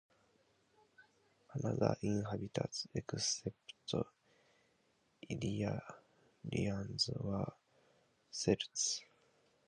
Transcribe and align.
Another 1.53 1.95
inhabitants, 2.01 2.87
except 2.95 3.55
Illyrians, 5.29 7.11
were 7.21 7.45
Celts. 8.31 9.03